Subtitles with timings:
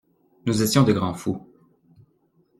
[0.47, 1.45] Nous étions de grands fous.